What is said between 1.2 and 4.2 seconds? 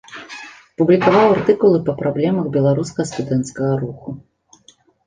артыкулы па праблемах беларускага студэнцкага руху.